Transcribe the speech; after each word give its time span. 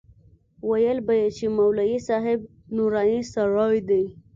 ويل 0.69 0.97
به 1.05 1.13
يې 1.21 1.27
چې 1.37 1.45
مولوي 1.57 1.97
صاحب 2.07 2.39
نوراني 2.75 3.21
سړى 3.33 3.79
دى. 3.89 4.05